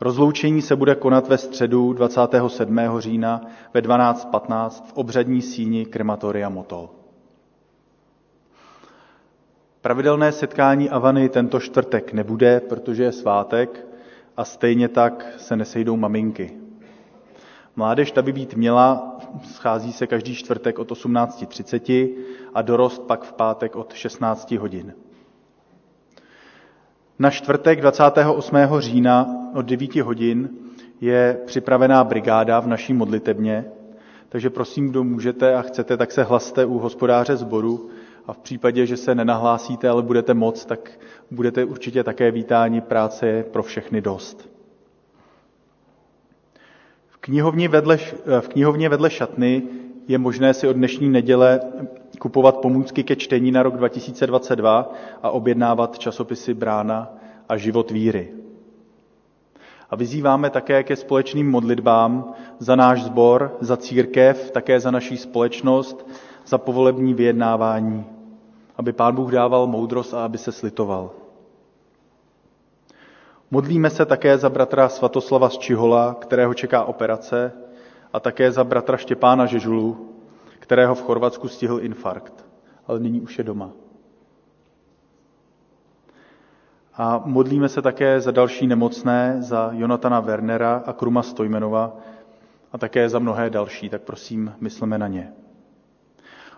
[0.01, 2.79] Rozloučení se bude konat ve středu 27.
[2.99, 3.41] října
[3.75, 6.91] ve 12.15 v obřadní síni krematoria Motol.
[9.81, 13.87] Pravidelné setkání Avany tento čtvrtek nebude, protože je svátek
[14.37, 16.68] a stejně tak se nesejdou maminky.
[17.79, 22.15] Mládež ta by být měla, schází se každý čtvrtek od 18.30
[22.55, 24.95] a dorost pak v pátek od 16 hodin.
[27.19, 28.57] Na čtvrtek 28.
[28.79, 30.51] října od 9 hodin
[31.01, 33.65] je připravená brigáda v naší modlitebně,
[34.29, 37.91] takže prosím, kdo můžete a chcete, tak se hlaste u hospodáře sboru
[38.27, 40.91] a v případě, že se nenahlásíte, ale budete moc, tak
[41.31, 44.58] budete určitě také vítáni, práce pro všechny dost.
[47.29, 47.97] Knihovně vedle,
[48.41, 49.63] v knihovně vedle šatny
[50.09, 51.61] je možné si od dnešní neděle
[52.19, 57.13] kupovat pomůcky ke čtení na rok 2022 a objednávat časopisy Brána
[57.49, 58.29] a Život víry.
[59.91, 66.11] A vyzýváme také ke společným modlitbám za náš sbor, za církev, také za naší společnost,
[66.47, 68.05] za povolební vyjednávání,
[68.77, 71.11] aby Pán Bůh dával moudrost a aby se slitoval.
[73.51, 77.53] Modlíme se také za bratra Svatoslava z Čihola, kterého čeká operace,
[78.13, 80.15] a také za bratra Štěpána Žežulu,
[80.59, 82.47] kterého v Chorvatsku stihl infarkt,
[82.87, 83.71] ale nyní už je doma.
[86.95, 91.97] A modlíme se také za další nemocné, za Jonatana Wernera a Kruma Stojmenova
[92.73, 95.33] a také za mnohé další, tak prosím, myslíme na ně.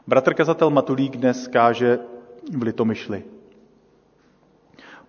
[0.07, 1.99] Bratr kazatel Matulík dnes káže
[2.57, 3.25] v Litomyšli.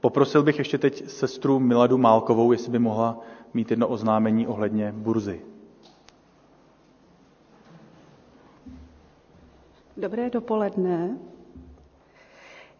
[0.01, 3.19] Poprosil bych ještě teď sestru Miladu Málkovou, jestli by mohla
[3.53, 5.41] mít jedno oznámení ohledně burzy.
[9.97, 11.17] Dobré dopoledne.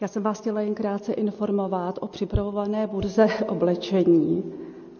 [0.01, 4.43] Já jsem vás chtěla jen krátce informovat o připravované burze oblečení,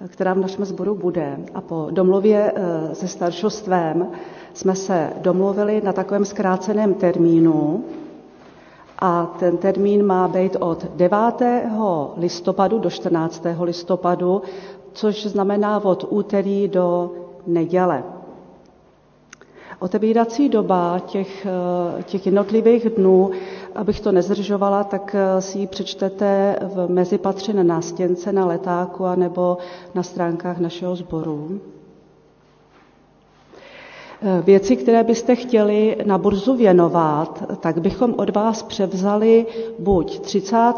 [0.07, 1.37] která v našem sboru bude.
[1.53, 4.11] A po domluvě eh, se staršostvem
[4.53, 7.85] jsme se domluvili na takovém zkráceném termínu,
[9.01, 11.17] a ten termín má být od 9.
[12.17, 13.43] listopadu do 14.
[13.61, 14.41] listopadu,
[14.93, 17.11] což znamená od úterý do
[17.47, 18.03] neděle.
[19.79, 23.31] Otevírací doba těch, eh, těch jednotlivých dnů,
[23.75, 29.57] abych to nezdržovala, tak eh, si ji přečtete v mezipatře na nástěnce, na letáku nebo
[29.95, 31.59] na stránkách našeho sboru.
[34.23, 39.45] Eh, věci, které byste chtěli na burzu věnovat, tak bychom od vás převzali
[39.79, 40.73] buď 30.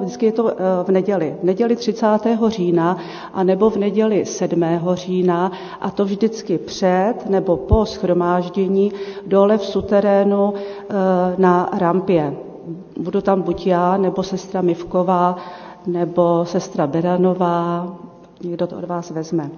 [0.00, 0.54] vždycky je to eh,
[0.84, 2.06] v neděli, v neděli 30.
[2.48, 2.96] října,
[3.34, 4.64] a nebo v neděli 7.
[4.94, 8.92] října, a to vždycky před nebo po schromáždění
[9.26, 10.94] dole v suterénu eh,
[11.38, 12.34] na rampě.
[13.00, 15.36] Budu tam buď já, nebo sestra Mivková,
[15.86, 17.96] nebo sestra Beranová,
[18.44, 19.50] někdo to od vás vezme.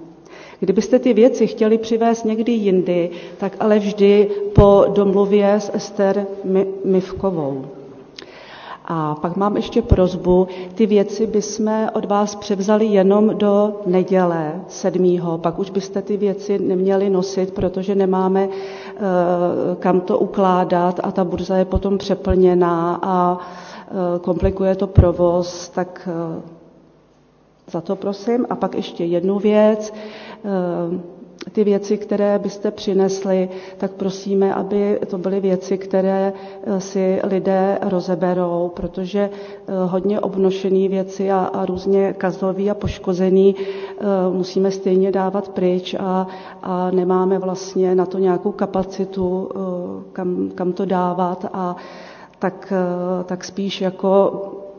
[0.60, 6.26] Kdybyste ty věci chtěli přivést někdy jindy, tak ale vždy po domluvě s Ester
[6.84, 7.64] Mivkovou.
[8.84, 15.38] A pak mám ještě prozbu, ty věci bychom od vás převzali jenom do neděle sedmýho,
[15.38, 18.54] pak už byste ty věci neměli nosit, protože nemáme uh,
[19.78, 26.08] kam to ukládat a ta burza je potom přeplněná a uh, komplikuje to provoz, tak
[26.36, 26.42] uh,
[27.70, 28.46] za to prosím.
[28.50, 29.92] A pak ještě jednu věc.
[30.44, 31.00] Eh,
[31.52, 36.32] ty věci, které byste přinesli, tak prosíme, aby to byly věci, které
[36.64, 43.54] eh, si lidé rozeberou, protože eh, hodně obnošený věci a, a různě kazlový a poškozený
[44.32, 46.26] musíme stejně dávat pryč a,
[46.62, 49.48] a nemáme vlastně na to nějakou kapacitu,
[50.12, 51.76] kam, kam to dávat a
[52.38, 52.72] tak,
[53.24, 54.32] tak spíš jako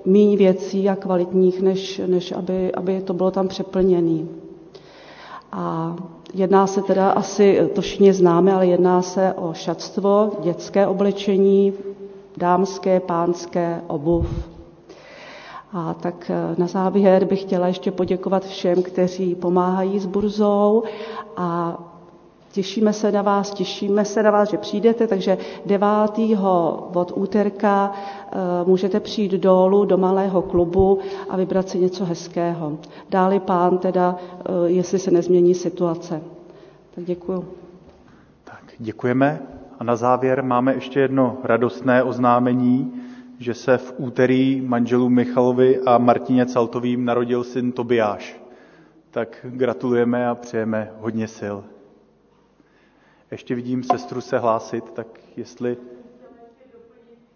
[0.06, 4.26] méně věcí a kvalitních, než, než aby, aby to bylo tam přeplněné.
[5.52, 5.96] A
[6.34, 11.74] jedná se teda asi, to všichni známe, ale jedná se o šatstvo, dětské oblečení,
[12.38, 14.50] dámské, pánské, obuv.
[15.74, 20.84] A tak eh, na závěr bych chtěla ještě poděkovat všem, kteří pomáhají s burzou
[21.38, 21.78] a
[22.52, 25.88] Těšíme se na vás, těšíme se na vás, že přijdete, takže 9.
[26.94, 27.92] od úterka
[28.32, 28.36] eh,
[28.66, 31.00] můžete přijít dolů do malého klubu
[31.30, 32.78] a vybrat si něco hezkého.
[33.10, 36.22] Dáli pán teda, eh, jestli se nezmění situace.
[36.96, 37.46] Tak děkuju.
[38.44, 39.40] Tak, děkujeme.
[39.80, 42.94] A na závěr máme ještě jedno radostné oznámení,
[43.40, 48.42] že se v úterý manželů Michalovi a Martině Caltovým narodil syn Tobiáš.
[49.12, 51.58] Tak gratulujeme a přejeme hodně sil.
[53.32, 55.08] Ještě vidím sestru se hlásit, tak
[55.38, 55.78] jestli...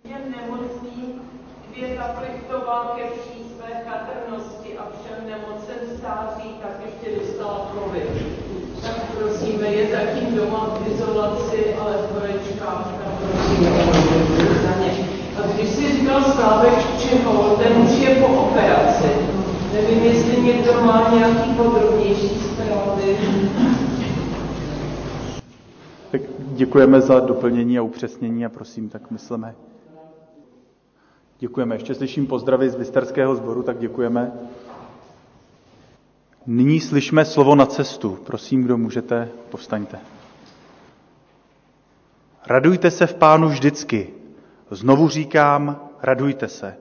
[0.03, 1.21] Je nemocný,
[1.69, 8.09] dvě zaplechtoval ke vší své chatrnosti a všem nemocem stáří, tak ještě dostala covid.
[8.81, 13.69] Tak prosíme, je zatím doma v izolaci, ale v horečkách, tak prosíme
[14.63, 15.07] za ně.
[15.37, 19.09] A když si říkal Slávek čeho, ten už je po operaci.
[19.73, 23.17] Nevím, jestli někdo má nějaký podrobnější zprávy.
[26.19, 29.55] Tak děkujeme za doplnění a upřesnění a prosím, tak myslíme.
[31.39, 31.75] Děkujeme.
[31.75, 34.31] Ještě slyším pozdravy z Vysterského sboru, tak děkujeme.
[36.45, 38.19] Nyní slyšme slovo na cestu.
[38.25, 39.99] Prosím, kdo můžete, povstaňte.
[42.47, 44.13] Radujte se v pánu vždycky.
[44.71, 46.77] Znovu říkám, radujte se.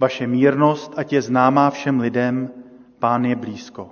[0.00, 2.50] Vaše mírnost, ať je známá všem lidem,
[2.98, 3.90] pán je blízko.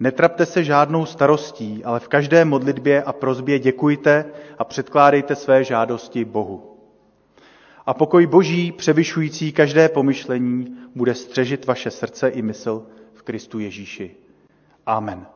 [0.00, 4.24] Netrapte se žádnou starostí, ale v každé modlitbě a prozbě děkujte
[4.58, 6.76] a předkládejte své žádosti Bohu.
[7.86, 14.10] A pokoj Boží, převyšující každé pomyšlení, bude střežit vaše srdce i mysl v Kristu Ježíši.
[14.86, 15.26] Amen.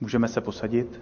[0.00, 1.00] Můžeme se posadit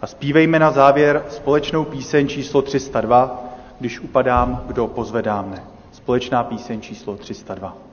[0.00, 3.44] a zpívejme na závěr společnou píseň číslo 302,
[3.80, 5.64] když upadám, kdo pozvedá mne.
[5.92, 7.87] Společná píseň číslo 302.